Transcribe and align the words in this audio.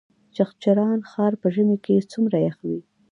چغچران 0.35 0.99
ښار 1.09 1.33
په 1.41 1.47
ژمي 1.55 1.77
کې 1.85 2.07
څومره 2.11 2.37
یخ 2.47 2.57
وي؟ 2.67 2.79